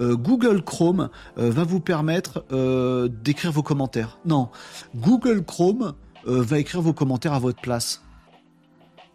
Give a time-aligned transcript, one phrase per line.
[0.00, 4.18] euh, Google Chrome euh, va vous permettre euh, d'écrire vos commentaires.
[4.24, 4.48] Non,
[4.96, 5.94] Google Chrome
[6.26, 8.02] va écrire vos commentaires à votre place.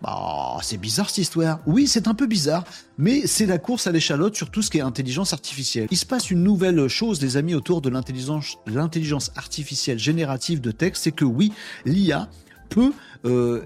[0.02, 1.60] Bah, c'est bizarre cette histoire.
[1.68, 2.64] Oui, c'est un peu bizarre,
[2.98, 5.88] mais c'est la course à l'échalote sur tout ce qui est intelligence artificielle.
[5.92, 11.04] Il se passe une nouvelle chose, les amis, autour de l'intelligence, artificielle générative de texte,
[11.04, 11.54] c'est que oui,
[11.86, 12.28] l'IA
[12.70, 12.92] peut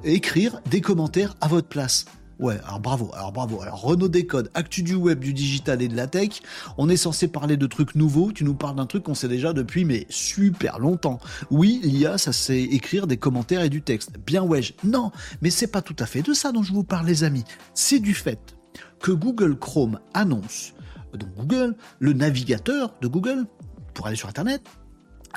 [0.04, 2.06] écrire des commentaires à votre place.
[2.40, 3.62] Ouais, alors bravo, alors bravo.
[3.62, 6.42] Alors Renaud Décode, actu du web, du digital et de la tech.
[6.78, 8.32] On est censé parler de trucs nouveaux.
[8.32, 11.20] Tu nous parles d'un truc qu'on sait déjà depuis mais super longtemps.
[11.52, 14.18] Oui, l'IA, ça sait écrire des commentaires et du texte.
[14.26, 14.62] Bien ouais.
[14.86, 15.12] Non,
[15.42, 17.44] mais c'est pas tout à fait de ça dont je vous parle, les amis.
[17.74, 18.56] C'est du fait
[19.02, 20.74] que Google Chrome annonce,
[21.14, 23.48] donc Google, le navigateur de Google
[23.94, 24.62] pour aller sur Internet,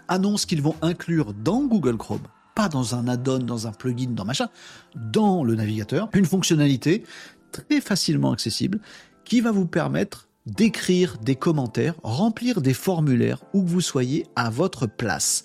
[0.06, 2.22] annonce qu'ils vont inclure dans Google Chrome
[2.54, 4.48] pas dans un add-on, dans un plugin, dans machin,
[4.94, 7.04] dans le navigateur, une fonctionnalité
[7.50, 8.80] très facilement accessible
[9.24, 14.50] qui va vous permettre d'écrire des commentaires, remplir des formulaires où que vous soyez à
[14.50, 15.44] votre place.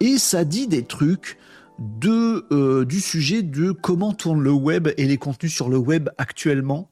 [0.00, 1.38] Et ça dit des trucs
[1.78, 6.08] de, euh, du sujet de comment tourne le web et les contenus sur le web
[6.18, 6.90] actuellement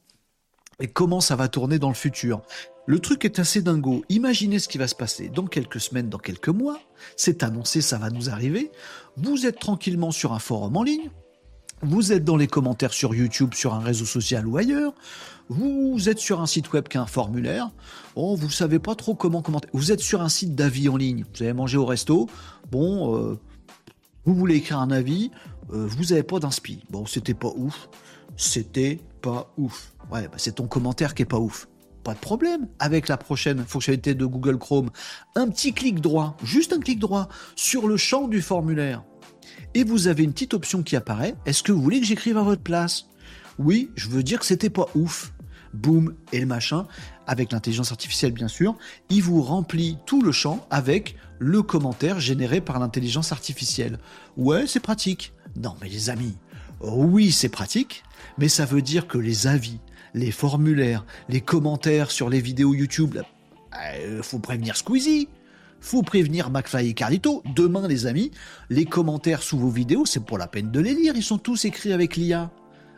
[0.81, 2.43] et comment ça va tourner dans le futur.
[2.87, 4.05] Le truc est assez dingo.
[4.11, 6.79] Imaginez ce qui va se passer dans quelques semaines, dans quelques mois.
[7.17, 8.71] C'est annoncé, ça va nous arriver.
[9.17, 11.11] Vous êtes tranquillement sur un forum en ligne.
[11.83, 14.95] Vous êtes dans les commentaires sur YouTube, sur un réseau social ou ailleurs.
[15.49, 17.71] Vous êtes sur un site web qui a un formulaire.
[18.17, 19.69] Bon, vous savez pas trop comment commenter.
[19.73, 21.25] Vous êtes sur un site d'avis en ligne.
[21.35, 22.29] Vous avez mangé au resto.
[22.71, 23.39] Bon, euh,
[24.25, 25.31] vous voulez écrire un avis.
[25.73, 26.85] euh, vous n'avez pas d'inspi.
[26.91, 27.89] Bon, c'était pas ouf.
[28.37, 29.93] C'était pas ouf.
[30.11, 31.67] Ouais, bah, c'est ton commentaire qui est pas ouf
[32.05, 32.69] pas de problème.
[32.79, 34.91] Avec la prochaine fonctionnalité de Google Chrome,
[35.35, 39.03] un petit clic droit, juste un clic droit, sur le champ du formulaire.
[39.75, 41.35] Et vous avez une petite option qui apparaît.
[41.47, 43.07] Est-ce que vous voulez que j'écrive à votre place?
[43.59, 45.33] Oui, je veux dire que c'était pas ouf.
[45.73, 46.87] Boum, et le machin,
[47.27, 48.77] avec l'intelligence artificielle bien sûr,
[49.11, 53.99] il vous remplit tout le champ avec le commentaire généré par l'intelligence artificielle.
[54.37, 55.33] Ouais, c'est pratique.
[55.57, 56.37] Non, mais les amis,
[56.81, 58.05] oui, c'est pratique,
[58.39, 59.81] mais ça veut dire que les avis,
[60.15, 65.29] les formulaires, les commentaires sur les vidéos YouTube, euh, faut prévenir Squeezie,
[65.81, 67.43] faut prévenir McFly et Carlito.
[67.55, 68.31] Demain, les amis,
[68.71, 71.65] les commentaires sous vos vidéos, c'est pour la peine de les lire, ils sont tous
[71.65, 72.51] écrits avec l'IA.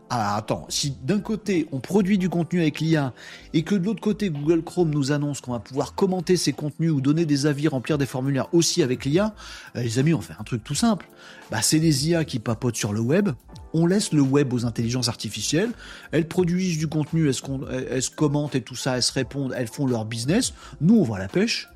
[0.08, 3.12] Ah, attends, si d'un côté on produit du contenu avec l'IA
[3.54, 6.92] et que de l'autre côté Google Chrome nous annonce qu'on va pouvoir commenter ces contenus
[6.92, 9.34] ou donner des avis, remplir des formulaires aussi avec l'IA,
[9.74, 11.08] euh, les amis, on fait un truc tout simple.
[11.50, 13.30] Bah, c'est les IA qui papotent sur le web.
[13.74, 15.72] On laisse le web aux intelligences artificielles.
[16.12, 19.66] Elles produisent du contenu, elles elles se commentent et tout ça, elles se répondent, elles
[19.66, 20.54] font leur business.
[20.80, 21.68] Nous, on va la pêche.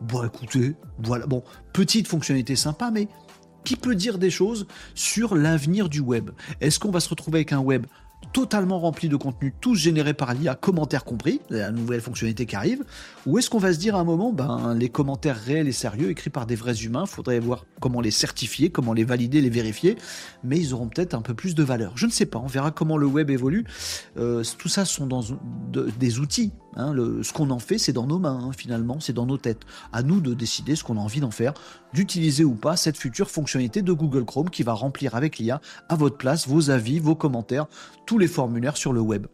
[0.00, 1.26] Bon, écoutez, voilà.
[1.26, 3.08] Bon, petite fonctionnalité sympa, mais
[3.64, 6.30] qui peut dire des choses sur l'avenir du web
[6.60, 7.86] Est-ce qu'on va se retrouver avec un web
[8.32, 12.84] totalement rempli de contenu, tous générés par l'IA, commentaires compris, la nouvelle fonctionnalité qui arrive
[13.26, 16.08] Ou est-ce qu'on va se dire à un moment, ben, les commentaires réels et sérieux,
[16.08, 19.96] écrits par des vrais humains, faudrait voir comment les certifier, comment les valider, les vérifier,
[20.44, 21.94] mais ils auront peut-être un peu plus de valeur.
[21.96, 23.64] Je ne sais pas, on verra comment le web évolue.
[24.16, 25.22] Euh, tout ça sont dans
[25.72, 26.52] de- des outils.
[26.76, 26.92] Hein.
[26.92, 29.62] Le- ce qu'on en fait, c'est dans nos mains, hein, finalement, c'est dans nos têtes.
[29.92, 31.54] À nous de décider ce qu'on a envie d'en faire,
[31.92, 35.96] d'utiliser ou pas cette future fonctionnalité de Google Chrome qui va remplir avec l'IA à
[35.96, 37.66] votre place vos avis, vos commentaires,
[38.06, 39.26] tous les formulaires sur le web.